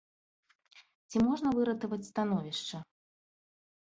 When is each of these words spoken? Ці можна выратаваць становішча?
Ці 1.11 1.17
можна 1.27 1.47
выратаваць 1.59 2.03
становішча? 2.11 2.77